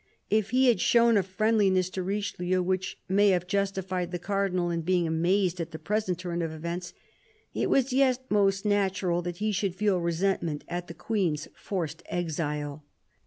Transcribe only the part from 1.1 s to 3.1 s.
a friendliness to Richelieu which